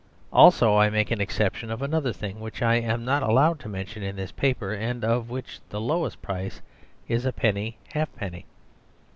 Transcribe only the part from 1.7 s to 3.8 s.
another thing, which I am not allowed to